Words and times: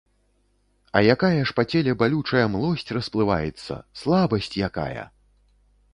А 0.97 1.01
якая 1.15 1.41
ж 1.49 1.55
па 1.59 1.65
целе 1.75 1.95
балючая 2.01 2.45
млосць 2.55 2.89
расплываецца, 2.97 3.73
слабасць 4.03 4.53
якая! 4.71 5.03